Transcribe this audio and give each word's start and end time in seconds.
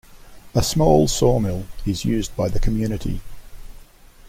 A 0.55 0.63
small 0.63 1.07
sawmill 1.07 1.67
is 1.85 2.05
used 2.05 2.35
by 2.35 2.49
the 2.49 2.59
community. 2.59 3.21